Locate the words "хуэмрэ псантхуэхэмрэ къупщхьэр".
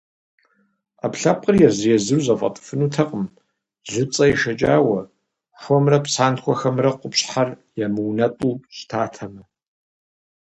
5.61-7.49